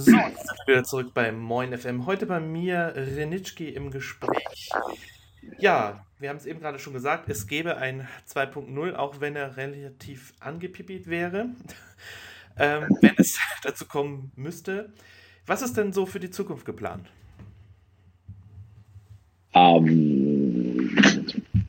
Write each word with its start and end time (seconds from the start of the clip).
So, 0.00 0.12
wieder 0.66 0.82
zurück 0.82 1.12
bei 1.12 1.30
Moin 1.30 1.76
FM. 1.76 2.06
Heute 2.06 2.24
bei 2.24 2.40
mir 2.40 2.94
Renitschki 2.96 3.68
im 3.68 3.90
Gespräch. 3.90 4.70
Ja, 5.58 6.06
wir 6.18 6.30
haben 6.30 6.38
es 6.38 6.46
eben 6.46 6.58
gerade 6.58 6.78
schon 6.78 6.94
gesagt, 6.94 7.28
es 7.28 7.46
gäbe 7.46 7.76
ein 7.76 8.08
2.0, 8.26 8.94
auch 8.94 9.20
wenn 9.20 9.36
er 9.36 9.58
relativ 9.58 10.32
angepippt 10.40 11.06
wäre, 11.06 11.50
ähm, 12.58 12.84
wenn 13.02 13.12
es 13.18 13.38
dazu 13.62 13.84
kommen 13.84 14.32
müsste. 14.36 14.88
Was 15.46 15.60
ist 15.60 15.76
denn 15.76 15.92
so 15.92 16.06
für 16.06 16.18
die 16.18 16.30
Zukunft 16.30 16.64
geplant? 16.64 17.06
Ähm, 19.52 20.96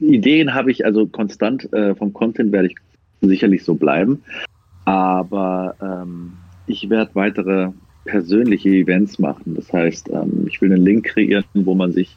Ideen 0.00 0.52
habe 0.52 0.72
ich 0.72 0.84
also 0.84 1.06
konstant, 1.06 1.72
äh, 1.72 1.94
vom 1.94 2.12
Content 2.12 2.50
werde 2.50 2.66
ich 2.66 2.76
sicherlich 3.20 3.62
so 3.62 3.76
bleiben, 3.76 4.24
aber 4.84 5.76
ähm, 5.80 6.32
ich 6.66 6.90
werde 6.90 7.14
weitere 7.14 7.70
persönliche 8.06 8.70
Events 8.70 9.18
machen. 9.18 9.54
Das 9.54 9.72
heißt, 9.72 10.08
ähm, 10.10 10.46
ich 10.48 10.60
will 10.60 10.72
einen 10.72 10.84
Link 10.84 11.06
kreieren, 11.06 11.44
wo 11.54 11.74
man 11.74 11.92
sich 11.92 12.16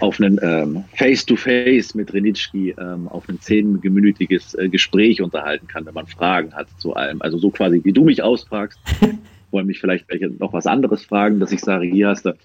auf 0.00 0.20
einen 0.20 0.38
ähm, 0.42 0.84
Face-to-Face 0.94 1.94
mit 1.94 2.12
Renitschki 2.12 2.74
ähm, 2.78 3.08
auf 3.08 3.28
ein 3.28 3.40
zehnminütiges 3.40 4.54
äh, 4.54 4.68
Gespräch 4.68 5.22
unterhalten 5.22 5.68
kann, 5.68 5.86
wenn 5.86 5.94
man 5.94 6.06
Fragen 6.06 6.52
hat 6.52 6.68
zu 6.78 6.94
allem. 6.94 7.22
Also 7.22 7.38
so 7.38 7.50
quasi, 7.50 7.80
wie 7.84 7.92
du 7.92 8.04
mich 8.04 8.22
ausfragst, 8.22 8.78
wollen 9.50 9.66
mich 9.66 9.80
vielleicht 9.80 10.08
welche 10.08 10.28
noch 10.28 10.52
was 10.52 10.66
anderes 10.66 11.04
fragen, 11.04 11.40
dass 11.40 11.52
ich 11.52 11.60
sage, 11.60 11.86
hier 11.86 12.08
hast 12.08 12.26
du 12.26 12.36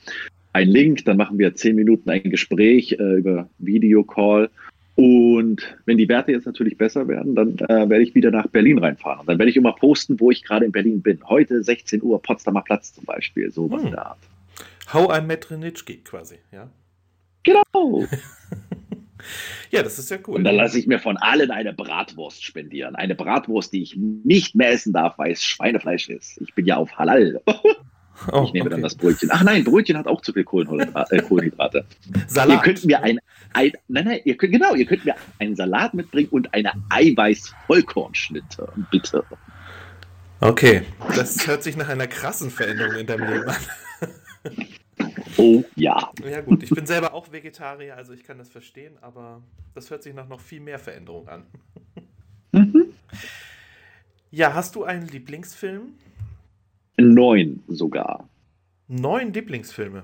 einen 0.54 0.72
Link, 0.72 1.06
dann 1.06 1.18
machen 1.18 1.40
wir 1.40 1.56
zehn 1.56 1.76
Minuten 1.76 2.10
ein 2.10 2.24
Gespräch 2.24 2.94
äh, 2.94 3.18
über 3.18 3.50
Videocall 3.58 4.50
und 4.96 5.76
wenn 5.86 5.98
die 5.98 6.08
Werte 6.08 6.32
jetzt 6.32 6.46
natürlich 6.46 6.78
besser 6.78 7.08
werden, 7.08 7.34
dann 7.34 7.58
äh, 7.58 7.90
werde 7.90 8.04
ich 8.04 8.14
wieder 8.14 8.30
nach 8.30 8.48
Berlin 8.48 8.78
reinfahren. 8.78 9.22
Und 9.22 9.30
dann 9.30 9.40
werde 9.40 9.50
ich 9.50 9.58
immer 9.58 9.74
posten, 9.74 10.20
wo 10.20 10.30
ich 10.30 10.44
gerade 10.44 10.66
in 10.66 10.72
Berlin 10.72 11.02
bin. 11.02 11.20
Heute 11.28 11.64
16 11.64 12.04
Uhr, 12.04 12.22
Potsdamer 12.22 12.62
Platz 12.62 12.94
zum 12.94 13.06
Beispiel, 13.06 13.52
so 13.52 13.72
was 13.72 13.82
hm. 13.82 13.88
in 13.88 13.92
der 13.94 14.06
Art. 14.06 14.20
How 14.94 15.18
I 15.18 15.22
Met 15.22 15.50
Renitschki 15.50 15.98
quasi, 16.04 16.36
ja? 16.52 16.70
Genau. 17.44 18.06
ja, 19.72 19.82
das 19.82 19.98
ist 19.98 20.12
ja 20.12 20.18
cool. 20.28 20.36
Und 20.36 20.44
dann 20.44 20.56
lasse 20.56 20.78
ich 20.78 20.86
mir 20.86 21.00
von 21.00 21.18
allen 21.18 21.50
eine 21.50 21.74
Bratwurst 21.74 22.44
spendieren. 22.44 22.96
Eine 22.96 23.16
Bratwurst, 23.16 23.74
die 23.74 23.82
ich 23.82 23.96
nicht 23.96 24.54
mehr 24.54 24.72
essen 24.72 24.94
darf, 24.94 25.18
weil 25.18 25.32
es 25.32 25.44
Schweinefleisch 25.44 26.10
ist. 26.10 26.40
Ich 26.40 26.54
bin 26.54 26.66
ja 26.66 26.78
auf 26.78 26.98
Halal. 26.98 27.42
Oh, 28.32 28.44
ich 28.46 28.54
nehme 28.54 28.66
okay. 28.66 28.76
dann 28.76 28.82
das 28.82 28.96
Brötchen. 28.96 29.30
Ach 29.32 29.44
nein, 29.44 29.64
Brötchen 29.64 29.98
hat 29.98 30.08
auch 30.08 30.22
zu 30.22 30.34
viel 30.34 30.44
Kohlenhydrate. 30.44 31.16
Äh, 31.16 31.22
Kohlenhydrate. 31.22 31.86
Salat. 32.28 32.58
Ihr 32.58 32.62
könnt 32.64 32.86
mir 32.86 33.04
ein, 33.04 33.20
ein, 33.54 33.72
nein, 33.88 34.06
nein, 34.06 34.20
ihr 34.24 34.38
könnt, 34.38 34.54
genau, 34.54 34.76
ihr 34.76 34.86
könnt 34.86 35.06
mir 35.06 35.16
einen 35.40 35.56
Salat 35.56 35.94
mitbringen 35.94 36.30
und 36.30 36.54
eine 36.54 36.72
Eiweiß-Vollkornschnitte, 36.90 38.72
bitte. 38.92 39.24
Okay, 40.40 40.84
das 41.16 41.48
hört 41.48 41.64
sich 41.64 41.78
nach 41.78 41.90
einer 41.90 42.08
krassen 42.08 42.52
Veränderung 42.52 42.96
in 42.96 43.08
deinem 43.08 43.32
Leben 43.32 43.50
an. 43.50 44.68
Oh 45.38 45.64
ja. 45.76 46.12
Ja 46.24 46.42
gut, 46.42 46.64
ich 46.64 46.70
bin 46.70 46.86
selber 46.86 47.14
auch 47.14 47.32
Vegetarier, 47.32 47.96
also 47.96 48.14
ich 48.14 48.24
kann 48.24 48.38
das 48.38 48.50
verstehen, 48.50 48.94
aber 49.02 49.42
das 49.74 49.90
hört 49.90 50.04
sich 50.04 50.14
nach 50.14 50.28
noch 50.28 50.42
viel 50.42 50.60
mehr 50.60 50.80
Veränderung 50.80 51.28
an. 51.28 51.46
Mhm. 52.52 52.94
Ja, 54.32 54.54
hast 54.54 54.76
du 54.76 54.84
einen 54.84 55.08
Lieblingsfilm? 55.08 55.94
Neun 56.98 57.64
sogar. 57.68 58.30
Neun 58.88 59.34
Lieblingsfilme? 59.34 60.04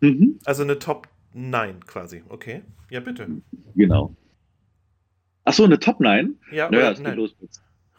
Mhm. 0.00 0.38
Also 0.44 0.62
eine 0.62 0.78
Top 0.78 1.08
9 1.34 1.84
quasi, 1.86 2.22
okay. 2.28 2.62
Ja, 2.90 3.00
bitte. 3.00 3.28
Genau. 3.74 4.14
Achso, 5.44 5.64
eine 5.64 5.78
Top 5.78 6.00
9? 6.00 6.36
Ja, 6.52 6.70
naja, 6.70 6.92
es 6.92 7.02
geht 7.02 7.14
los 7.14 7.34
mit, 7.40 7.50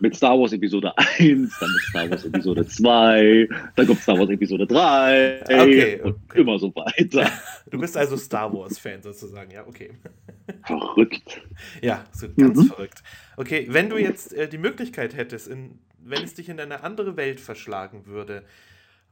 mit, 0.02 0.16
Star 0.16 0.38
Wars 0.40 0.54
Episode 0.54 0.92
1, 0.98 1.60
dann 1.60 1.72
mit 1.72 1.82
Star 1.90 2.10
Wars 2.10 2.26
Episode 2.26 2.66
2, 2.66 3.50
dann 3.76 3.88
kommt 3.88 4.00
Star 4.02 4.18
Wars 4.18 4.30
Episode 4.30 4.68
3 4.68 5.42
okay, 5.44 6.02
und 6.02 6.16
okay. 6.16 6.42
immer 6.42 6.60
so 6.60 6.74
weiter. 6.76 7.30
Du 7.72 7.80
bist 7.80 7.96
also 7.96 8.18
Star 8.18 8.52
Wars-Fan 8.52 9.02
sozusagen, 9.02 9.50
ja, 9.52 9.66
okay. 9.66 9.92
Verrückt. 10.66 11.42
Ja, 11.82 12.04
so 12.12 12.28
ganz 12.36 12.58
mhm. 12.58 12.66
verrückt. 12.66 13.02
Okay, 13.38 13.66
wenn 13.70 13.90
du 13.90 13.98
jetzt 13.98 14.34
äh, 14.34 14.50
die 14.50 14.58
Möglichkeit 14.58 15.16
hättest, 15.16 15.48
in 15.48 15.80
wenn 16.04 16.24
es 16.24 16.34
dich 16.34 16.50
in 16.50 16.60
eine 16.60 16.84
andere 16.84 17.18
Welt 17.18 17.40
verschlagen 17.40 18.06
würde, 18.06 18.44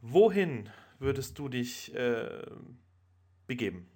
wohin 0.01 0.69
würdest 0.99 1.37
du 1.39 1.49
dich 1.49 1.93
äh, 1.95 2.25
begeben? 3.47 3.87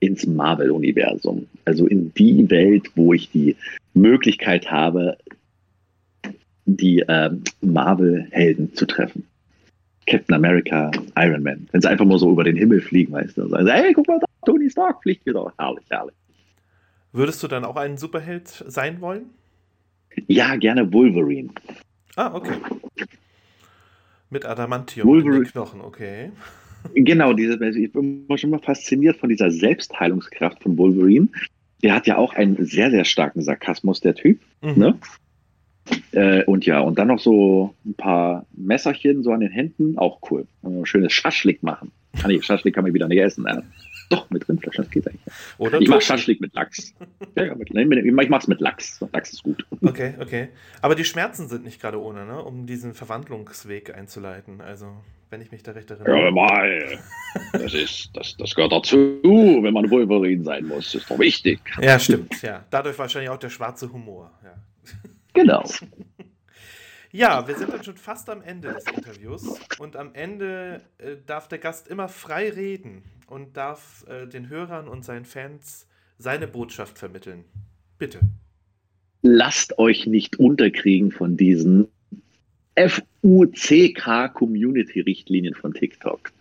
Ins 0.00 0.26
Marvel-Universum. 0.26 1.48
Also 1.64 1.86
in 1.86 2.12
die 2.14 2.48
Welt, 2.50 2.90
wo 2.94 3.12
ich 3.12 3.30
die 3.30 3.56
Möglichkeit 3.94 4.70
habe, 4.70 5.18
die 6.76 7.00
äh, 7.00 7.30
Marvel-Helden 7.62 8.74
zu 8.74 8.86
treffen. 8.86 9.26
Captain 10.06 10.34
America, 10.34 10.90
Iron 11.16 11.42
Man. 11.42 11.68
Wenn 11.70 11.80
sie 11.80 11.88
einfach 11.88 12.04
mal 12.04 12.18
so 12.18 12.30
über 12.30 12.44
den 12.44 12.56
Himmel 12.56 12.80
fliegen, 12.80 13.12
weißt 13.12 13.36
du. 13.36 13.48
Sagen, 13.48 13.66
hey, 13.66 13.92
guck 13.92 14.08
mal 14.08 14.18
da, 14.18 14.26
Tony 14.46 14.70
Stark 14.70 15.02
fliegt 15.02 15.26
wieder. 15.26 15.52
Herrlich, 15.58 15.84
herrlich. 15.90 16.14
Würdest 17.12 17.42
du 17.42 17.48
dann 17.48 17.64
auch 17.64 17.76
ein 17.76 17.96
Superheld 17.98 18.48
sein 18.48 19.00
wollen? 19.00 19.26
Ja, 20.26 20.56
gerne 20.56 20.92
Wolverine. 20.92 21.50
Ah, 22.16 22.34
okay. 22.34 22.54
Mit 24.30 24.44
Adamantium 24.44 25.06
Wolverine. 25.06 25.36
in 25.36 25.42
den 25.44 25.50
Knochen, 25.52 25.80
okay. 25.80 26.32
Genau, 26.94 27.32
diese, 27.32 27.58
also 27.60 27.78
ich 27.78 27.92
bin 27.92 28.26
schon 28.36 28.50
mal 28.50 28.60
fasziniert 28.60 29.16
von 29.16 29.28
dieser 29.28 29.50
Selbstheilungskraft 29.50 30.62
von 30.62 30.76
Wolverine. 30.78 31.28
Der 31.82 31.94
hat 31.94 32.06
ja 32.06 32.16
auch 32.16 32.34
einen 32.34 32.64
sehr, 32.64 32.90
sehr 32.90 33.04
starken 33.04 33.42
Sarkasmus, 33.42 34.00
der 34.00 34.14
Typ. 34.14 34.40
Mhm. 34.62 34.74
Ne? 34.76 34.98
Äh, 36.12 36.44
und 36.44 36.66
ja, 36.66 36.80
und 36.80 36.98
dann 36.98 37.08
noch 37.08 37.20
so 37.20 37.74
ein 37.84 37.94
paar 37.94 38.46
Messerchen 38.56 39.22
so 39.22 39.32
an 39.32 39.40
den 39.40 39.50
Händen, 39.50 39.98
auch 39.98 40.18
cool. 40.30 40.46
Schönes 40.84 41.12
Schaschlik 41.12 41.62
machen. 41.62 41.92
Ah, 42.22 42.28
nee, 42.28 42.40
Schaschlik 42.40 42.74
kann 42.74 42.84
man 42.84 42.94
wieder 42.94 43.08
nicht 43.08 43.20
essen. 43.20 43.44
Ne? 43.44 43.62
Doch, 44.10 44.30
mit 44.30 44.48
Rindfleisch, 44.48 44.76
das 44.76 44.90
geht 44.90 45.06
eigentlich. 45.06 45.20
Oder 45.58 45.80
ich 45.80 45.88
mache 45.88 46.00
Schaschlik 46.00 46.40
mit 46.40 46.54
Lachs. 46.54 46.94
ja, 47.36 47.44
ja, 47.44 47.54
mit, 47.54 47.70
ich 47.70 48.30
mache 48.30 48.40
es 48.40 48.48
mit 48.48 48.60
Lachs. 48.60 49.04
Lachs 49.12 49.32
ist 49.32 49.42
gut. 49.42 49.66
Okay, 49.82 50.14
okay. 50.18 50.48
Aber 50.80 50.94
die 50.94 51.04
Schmerzen 51.04 51.48
sind 51.48 51.64
nicht 51.64 51.80
gerade 51.80 52.00
ohne, 52.00 52.24
ne? 52.24 52.42
um 52.42 52.66
diesen 52.66 52.94
Verwandlungsweg 52.94 53.94
einzuleiten. 53.94 54.62
Also, 54.62 54.86
wenn 55.30 55.42
ich 55.42 55.52
mich 55.52 55.62
da 55.62 55.72
recht 55.72 55.90
erinnere. 55.90 56.24
Ja, 56.24 56.30
mal. 56.30 56.98
Das, 57.52 57.74
ist, 57.74 58.10
das, 58.14 58.34
das 58.38 58.54
gehört 58.54 58.72
dazu, 58.72 58.96
wenn 59.22 59.74
man 59.74 59.90
Wolverine 59.90 60.42
sein 60.42 60.66
muss. 60.66 60.92
Das 60.92 61.02
ist 61.02 61.10
doch 61.10 61.18
wichtig. 61.18 61.60
Ja, 61.80 61.98
stimmt. 61.98 62.40
Ja. 62.40 62.64
Dadurch 62.70 62.98
wahrscheinlich 62.98 63.28
auch 63.28 63.38
der 63.38 63.50
schwarze 63.50 63.92
Humor. 63.92 64.32
Ja. 64.42 64.54
Genau. 65.38 65.62
Ja, 67.12 67.46
wir 67.46 67.54
sind 67.56 67.72
dann 67.72 67.84
schon 67.84 67.96
fast 67.96 68.28
am 68.28 68.42
Ende 68.42 68.74
des 68.74 68.82
Interviews 68.84 69.60
und 69.78 69.94
am 69.94 70.12
Ende 70.14 70.80
äh, 70.98 71.14
darf 71.24 71.46
der 71.46 71.58
Gast 71.58 71.86
immer 71.86 72.08
frei 72.08 72.50
reden 72.50 73.04
und 73.28 73.56
darf 73.56 74.04
äh, 74.08 74.26
den 74.26 74.48
Hörern 74.48 74.88
und 74.88 75.04
seinen 75.04 75.24
Fans 75.24 75.86
seine 76.18 76.48
Botschaft 76.48 76.98
vermitteln. 76.98 77.44
Bitte. 77.98 78.18
Lasst 79.22 79.78
euch 79.78 80.06
nicht 80.06 80.40
unterkriegen 80.40 81.12
von 81.12 81.36
diesen 81.36 81.86
FUCK-Community-Richtlinien 82.76 85.54
von 85.54 85.72
TikTok. 85.72 86.32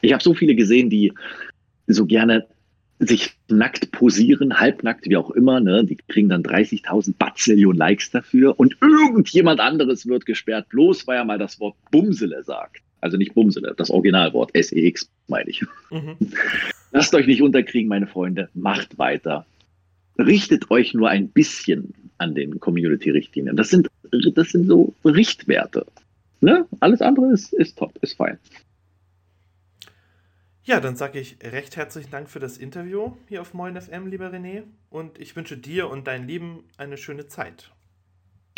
Ich 0.00 0.12
habe 0.12 0.22
so 0.22 0.32
viele 0.32 0.54
gesehen, 0.54 0.90
die 0.90 1.12
so 1.88 2.06
gerne 2.06 2.46
sich 2.98 3.36
nackt 3.48 3.92
posieren, 3.92 4.58
halbnackt, 4.58 5.08
wie 5.08 5.16
auch 5.16 5.30
immer, 5.30 5.60
ne? 5.60 5.84
die 5.84 5.96
kriegen 5.96 6.28
dann 6.28 6.42
30.000 6.42 7.14
Bazillion 7.18 7.76
Likes 7.76 8.10
dafür 8.10 8.58
und 8.58 8.76
irgendjemand 8.80 9.60
anderes 9.60 10.06
wird 10.06 10.26
gesperrt, 10.26 10.68
bloß 10.70 11.06
weil 11.06 11.18
er 11.18 11.24
mal 11.24 11.38
das 11.38 11.60
Wort 11.60 11.76
Bumsele 11.90 12.42
sagt. 12.42 12.82
Also 13.00 13.16
nicht 13.16 13.34
Bumsele, 13.34 13.74
das 13.76 13.90
Originalwort, 13.90 14.50
SEX 14.54 15.08
meine 15.28 15.50
ich. 15.50 15.64
Mhm. 15.90 16.16
Lasst 16.90 17.14
euch 17.14 17.26
nicht 17.26 17.42
unterkriegen, 17.42 17.88
meine 17.88 18.06
Freunde, 18.06 18.48
macht 18.54 18.98
weiter. 18.98 19.46
Richtet 20.18 20.70
euch 20.70 20.94
nur 20.94 21.08
ein 21.08 21.28
bisschen 21.28 21.94
an 22.16 22.34
den 22.34 22.58
Community-Richtlinien. 22.58 23.56
Das 23.56 23.68
sind, 23.68 23.88
das 24.34 24.50
sind 24.50 24.66
so 24.66 24.94
Richtwerte. 25.04 25.86
Ne? 26.40 26.66
Alles 26.80 27.00
andere 27.00 27.32
ist, 27.32 27.52
ist 27.52 27.78
top, 27.78 27.92
ist 28.00 28.14
fein. 28.14 28.38
Ja, 30.68 30.80
dann 30.80 30.96
sage 30.96 31.18
ich 31.18 31.38
recht 31.42 31.78
herzlichen 31.78 32.10
Dank 32.10 32.28
für 32.28 32.40
das 32.40 32.58
Interview 32.58 33.12
hier 33.26 33.40
auf 33.40 33.54
Moin 33.54 33.80
FM, 33.80 34.06
lieber 34.06 34.30
René. 34.30 34.64
Und 34.90 35.18
ich 35.18 35.34
wünsche 35.34 35.56
dir 35.56 35.88
und 35.88 36.06
deinen 36.06 36.28
Lieben 36.28 36.64
eine 36.76 36.98
schöne 36.98 37.26
Zeit. 37.26 37.72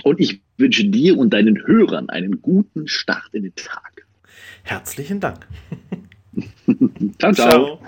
Und 0.02 0.18
ich 0.18 0.40
wünsche 0.56 0.86
dir 0.86 1.16
und 1.16 1.30
deinen 1.30 1.64
Hörern 1.68 2.10
einen 2.10 2.42
guten 2.42 2.88
Start 2.88 3.28
in 3.32 3.44
den 3.44 3.54
Tag. 3.54 4.08
Herzlichen 4.64 5.20
Dank. 5.20 5.46
ciao, 7.20 7.32
ciao. 7.32 7.78
ciao. 7.78 7.80